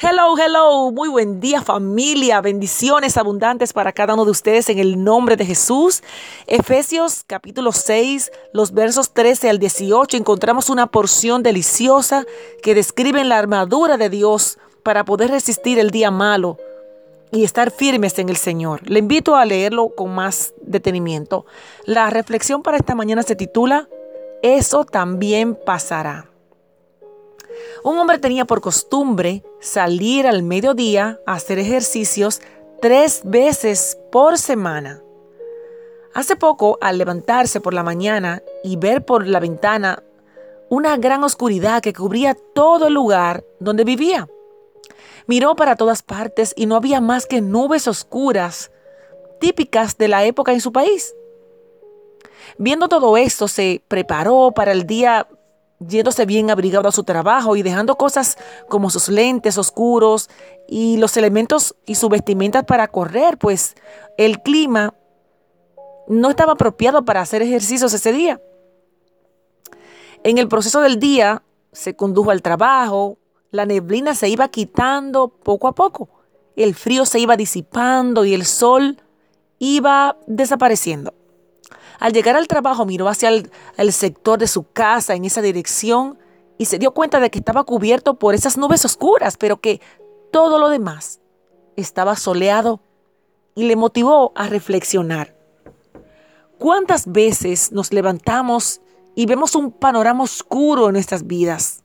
Hello, 0.00 0.36
hello, 0.36 0.90
muy 0.90 1.08
buen 1.08 1.38
día 1.38 1.62
familia, 1.62 2.40
bendiciones 2.40 3.16
abundantes 3.16 3.72
para 3.72 3.92
cada 3.92 4.14
uno 4.14 4.24
de 4.24 4.30
ustedes 4.30 4.68
en 4.68 4.78
el 4.78 5.04
nombre 5.04 5.36
de 5.36 5.44
Jesús. 5.44 6.02
Efesios 6.46 7.24
capítulo 7.26 7.72
6, 7.72 8.32
los 8.52 8.72
versos 8.72 9.12
13 9.12 9.50
al 9.50 9.58
18, 9.58 10.16
encontramos 10.16 10.70
una 10.70 10.86
porción 10.86 11.42
deliciosa 11.42 12.24
que 12.62 12.74
describe 12.74 13.22
la 13.24 13.38
armadura 13.38 13.96
de 13.96 14.08
Dios 14.08 14.58
para 14.82 15.04
poder 15.04 15.30
resistir 15.30 15.78
el 15.78 15.90
día 15.90 16.10
malo 16.10 16.58
y 17.30 17.44
estar 17.44 17.70
firmes 17.70 18.18
en 18.18 18.28
el 18.28 18.36
Señor. 18.36 18.80
Le 18.88 18.98
invito 18.98 19.36
a 19.36 19.44
leerlo 19.44 19.90
con 19.90 20.14
más 20.14 20.54
detenimiento. 20.62 21.46
La 21.84 22.10
reflexión 22.10 22.62
para 22.62 22.78
esta 22.78 22.94
mañana 22.94 23.22
se 23.22 23.36
titula, 23.36 23.88
Eso 24.42 24.84
también 24.84 25.54
pasará. 25.54 26.31
Un 27.84 27.98
hombre 27.98 28.18
tenía 28.18 28.44
por 28.44 28.60
costumbre 28.60 29.42
salir 29.60 30.26
al 30.28 30.44
mediodía 30.44 31.20
a 31.26 31.34
hacer 31.34 31.58
ejercicios 31.58 32.40
tres 32.80 33.22
veces 33.24 33.98
por 34.12 34.38
semana. 34.38 35.02
Hace 36.14 36.36
poco, 36.36 36.78
al 36.80 36.98
levantarse 36.98 37.60
por 37.60 37.74
la 37.74 37.82
mañana 37.82 38.42
y 38.62 38.76
ver 38.76 39.04
por 39.04 39.26
la 39.26 39.40
ventana 39.40 40.02
una 40.68 40.96
gran 40.96 41.24
oscuridad 41.24 41.82
que 41.82 41.92
cubría 41.92 42.36
todo 42.54 42.86
el 42.86 42.94
lugar 42.94 43.44
donde 43.58 43.84
vivía, 43.84 44.28
miró 45.26 45.56
para 45.56 45.74
todas 45.74 46.02
partes 46.02 46.54
y 46.56 46.66
no 46.66 46.76
había 46.76 47.00
más 47.00 47.26
que 47.26 47.40
nubes 47.40 47.88
oscuras 47.88 48.70
típicas 49.40 49.98
de 49.98 50.06
la 50.08 50.24
época 50.24 50.52
en 50.52 50.60
su 50.60 50.72
país. 50.72 51.14
Viendo 52.58 52.88
todo 52.88 53.16
esto, 53.16 53.48
se 53.48 53.82
preparó 53.88 54.52
para 54.54 54.72
el 54.72 54.86
día 54.86 55.26
yéndose 55.86 56.26
bien 56.26 56.50
abrigado 56.50 56.88
a 56.88 56.92
su 56.92 57.04
trabajo 57.04 57.56
y 57.56 57.62
dejando 57.62 57.96
cosas 57.96 58.36
como 58.68 58.90
sus 58.90 59.08
lentes 59.08 59.58
oscuros 59.58 60.30
y 60.68 60.96
los 60.96 61.16
elementos 61.16 61.74
y 61.86 61.96
su 61.96 62.08
vestimenta 62.08 62.62
para 62.62 62.88
correr, 62.88 63.38
pues 63.38 63.74
el 64.18 64.42
clima 64.42 64.94
no 66.08 66.30
estaba 66.30 66.52
apropiado 66.52 67.04
para 67.04 67.20
hacer 67.20 67.42
ejercicios 67.42 67.92
ese 67.94 68.12
día. 68.12 68.40
En 70.24 70.38
el 70.38 70.48
proceso 70.48 70.80
del 70.80 70.98
día 70.98 71.42
se 71.72 71.96
condujo 71.96 72.30
al 72.30 72.42
trabajo, 72.42 73.18
la 73.50 73.66
neblina 73.66 74.14
se 74.14 74.28
iba 74.28 74.48
quitando 74.48 75.28
poco 75.28 75.68
a 75.68 75.74
poco, 75.74 76.08
el 76.56 76.74
frío 76.74 77.04
se 77.04 77.18
iba 77.18 77.36
disipando 77.36 78.24
y 78.24 78.34
el 78.34 78.44
sol 78.44 78.98
iba 79.58 80.16
desapareciendo. 80.26 81.14
Al 82.02 82.12
llegar 82.12 82.34
al 82.34 82.48
trabajo 82.48 82.84
miró 82.84 83.08
hacia 83.08 83.28
el, 83.28 83.92
sector 83.92 84.36
de 84.36 84.48
su 84.48 84.64
casa 84.64 85.14
en 85.14 85.24
esa 85.24 85.40
dirección 85.40 86.18
y 86.58 86.64
se 86.64 86.80
dio 86.80 86.90
cuenta 86.90 87.20
de 87.20 87.30
que 87.30 87.38
estaba 87.38 87.62
cubierto 87.62 88.18
por 88.18 88.34
esas 88.34 88.58
nubes 88.58 88.84
oscuras, 88.84 89.36
pero 89.36 89.60
que 89.60 89.80
todo 90.32 90.58
lo 90.58 90.68
demás 90.68 91.20
estaba 91.76 92.16
soleado 92.16 92.80
y 93.54 93.66
le 93.68 93.76
motivó 93.76 94.32
a 94.34 94.48
reflexionar. 94.48 95.36
¿Cuántas 96.58 97.06
veces 97.06 97.70
nos 97.70 97.92
levantamos 97.92 98.80
y 99.14 99.26
vemos 99.26 99.54
un 99.54 99.70
panorama 99.70 100.24
oscuro 100.24 100.88
en 100.88 100.94
nuestras 100.94 101.28
vidas? 101.28 101.84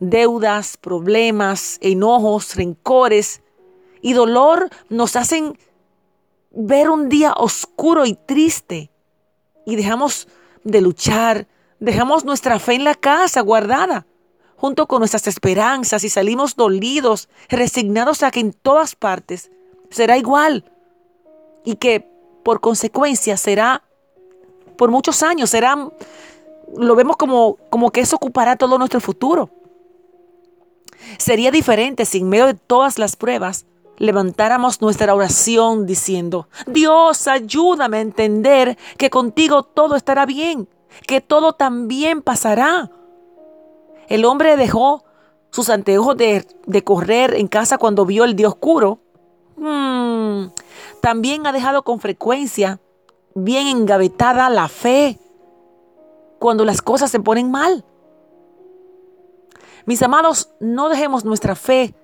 Deudas, 0.00 0.78
problemas, 0.78 1.76
enojos, 1.82 2.56
rencores 2.56 3.42
y 4.00 4.14
dolor 4.14 4.70
nos 4.88 5.14
hacen 5.14 5.58
ver 6.52 6.88
un 6.88 7.10
día 7.10 7.34
oscuro 7.34 8.06
y 8.06 8.14
triste 8.14 8.92
y 9.66 9.76
dejamos 9.76 10.28
de 10.62 10.80
luchar, 10.80 11.46
dejamos 11.80 12.24
nuestra 12.24 12.58
fe 12.58 12.74
en 12.74 12.84
la 12.84 12.94
casa 12.94 13.40
guardada, 13.40 14.06
junto 14.56 14.86
con 14.86 15.00
nuestras 15.00 15.26
esperanzas 15.26 16.04
y 16.04 16.08
salimos 16.08 16.56
dolidos, 16.56 17.28
resignados 17.48 18.22
a 18.22 18.30
que 18.30 18.40
en 18.40 18.52
todas 18.52 18.94
partes 18.94 19.50
será 19.90 20.16
igual 20.16 20.64
y 21.64 21.76
que 21.76 22.08
por 22.42 22.60
consecuencia 22.60 23.36
será 23.36 23.82
por 24.76 24.90
muchos 24.90 25.22
años, 25.22 25.50
será, 25.50 25.76
lo 26.76 26.96
vemos 26.96 27.16
como, 27.16 27.56
como 27.70 27.90
que 27.90 28.00
eso 28.00 28.16
ocupará 28.16 28.56
todo 28.56 28.78
nuestro 28.78 29.00
futuro. 29.00 29.50
Sería 31.18 31.50
diferente 31.50 32.04
si 32.04 32.18
en 32.18 32.28
medio 32.28 32.46
de 32.46 32.54
todas 32.54 32.98
las 32.98 33.16
pruebas 33.16 33.66
levantáramos 33.98 34.80
nuestra 34.80 35.14
oración 35.14 35.86
diciendo, 35.86 36.48
Dios, 36.66 37.28
ayúdame 37.28 37.98
a 37.98 38.02
entender 38.02 38.78
que 38.96 39.10
contigo 39.10 39.62
todo 39.62 39.96
estará 39.96 40.26
bien, 40.26 40.68
que 41.06 41.20
todo 41.20 41.52
también 41.52 42.22
pasará. 42.22 42.90
El 44.08 44.24
hombre 44.24 44.56
dejó 44.56 45.04
sus 45.50 45.70
anteojos 45.70 46.16
de, 46.16 46.44
correr 46.84 47.34
en 47.34 47.46
casa 47.46 47.78
cuando 47.78 48.04
vio 48.04 48.24
el 48.24 48.34
día 48.34 48.48
oscuro. 48.48 48.98
Hmm, 49.56 50.48
también 51.00 51.46
ha 51.46 51.52
dejado 51.52 51.82
con 51.82 52.00
frecuencia 52.00 52.80
bien 53.34 53.66
engavetada 53.66 54.50
la 54.50 54.68
fe 54.68 55.18
cuando 56.38 56.64
las 56.64 56.82
cosas 56.82 57.10
se 57.10 57.20
ponen 57.20 57.50
mal. 57.50 57.84
Mis 59.86 60.02
amados, 60.02 60.50
no 60.60 60.88
dejemos 60.88 61.24
nuestra 61.24 61.54
fe 61.54 61.94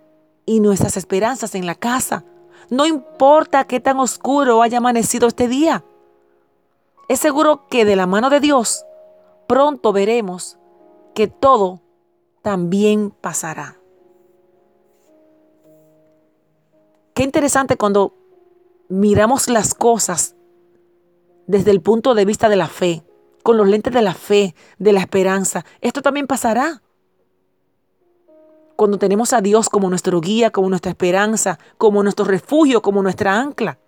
y 0.47 0.61
nuestras 0.61 0.97
esperanzas 0.97 1.55
en 1.55 1.67
la 1.67 1.75
casa. 1.75 2.25
No 2.69 2.87
importa 2.87 3.65
qué 3.65 3.81
tan 3.81 3.99
oscuro 3.99 4.63
haya 4.63 4.79
amanecido 4.79 5.29
este 5.29 5.49
día. 5.49 5.85
Es 7.09 7.19
seguro 7.19 7.67
que 7.69 7.85
de 7.85 7.97
la 7.97 8.07
mano 8.07 8.31
de 8.31 8.41
Dios 8.41 8.85
pronto 9.49 9.93
veremos 9.93 10.59
que 11.15 11.27
todo 11.27 11.81
también 12.43 13.11
pasará. 13.11 13.77
Qué 17.15 17.25
interesante 17.25 17.77
cuando 17.77 18.15
miramos 18.89 19.49
las 19.49 19.75
cosas 19.75 20.37
desde 21.47 21.73
el 21.73 21.81
punto 21.81 22.15
de 22.15 22.25
vista 22.25 22.49
de 22.49 22.57
la 22.57 22.69
fe, 22.69 23.03
con 23.43 23.57
los 23.57 23.67
lentes 23.67 23.93
de 23.93 24.03
la 24.03 24.15
fe, 24.15 24.55
de 24.79 24.93
la 24.93 25.01
esperanza. 25.01 25.65
Esto 25.81 26.03
también 26.03 26.29
pasará 26.29 26.83
cuando 28.81 28.97
tenemos 28.97 29.35
a 29.35 29.43
Dios 29.43 29.69
como 29.69 29.91
nuestro 29.91 30.23
guía, 30.23 30.51
como 30.51 30.71
nuestra 30.71 30.89
esperanza, 30.89 31.59
como 31.77 32.03
nuestro 32.03 32.25
refugio, 32.25 32.81
como 32.81 33.03
nuestra 33.03 33.39
ancla. 33.39 33.79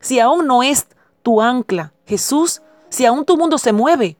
Si 0.00 0.18
aún 0.18 0.48
no 0.48 0.64
es 0.64 0.88
tu 1.22 1.40
ancla, 1.40 1.92
Jesús, 2.04 2.60
si 2.88 3.06
aún 3.06 3.24
tu 3.24 3.36
mundo 3.36 3.56
se 3.56 3.72
mueve, 3.72 4.16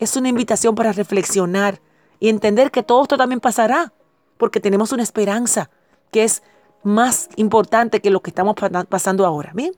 es 0.00 0.16
una 0.16 0.28
invitación 0.28 0.74
para 0.74 0.90
reflexionar 0.90 1.80
y 2.18 2.30
entender 2.30 2.72
que 2.72 2.82
todo 2.82 3.02
esto 3.02 3.16
también 3.16 3.38
pasará, 3.38 3.92
porque 4.38 4.58
tenemos 4.58 4.90
una 4.90 5.04
esperanza 5.04 5.70
que 6.10 6.24
es 6.24 6.42
más 6.82 7.28
importante 7.36 8.00
que 8.00 8.10
lo 8.10 8.22
que 8.22 8.30
estamos 8.30 8.56
pasando 8.88 9.24
ahora. 9.24 9.52
Bien, 9.54 9.70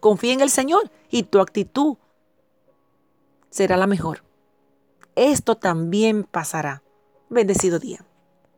confía 0.00 0.32
en 0.32 0.40
el 0.40 0.50
Señor 0.50 0.90
y 1.08 1.22
tu 1.22 1.38
actitud 1.38 1.98
será 3.48 3.76
la 3.76 3.86
mejor. 3.86 4.24
Esto 5.14 5.56
también 5.56 6.24
pasará. 6.24 6.82
Bendecido 7.32 7.78
día. 7.78 8.04